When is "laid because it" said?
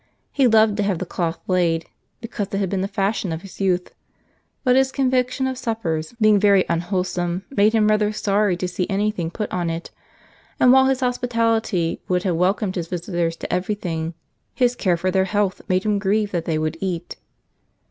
1.47-2.57